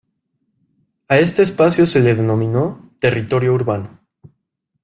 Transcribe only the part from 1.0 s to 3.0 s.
A este espacio se le denominó